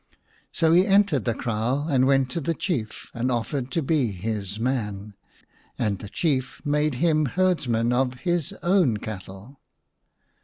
[0.51, 4.59] So he entered the kraal and went to the Chief and offered to be his
[4.59, 5.13] man,
[5.77, 9.61] and the Chief made him herdsman of his own cattle.